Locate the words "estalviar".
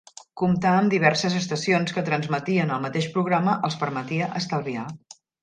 4.43-4.89